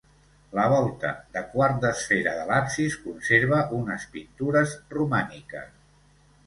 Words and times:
La 0.59 0.63
volta 0.71 1.11
de 1.35 1.43
quart 1.51 1.77
d'esfera 1.83 2.33
de 2.39 2.47
l'absis 2.53 2.97
conserva 3.05 3.61
unes 3.83 4.09
pintures 4.17 4.77
romàniques. 4.99 5.75